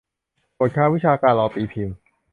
[0.59, 1.97] บทความวิชาการรอตีพิมพ์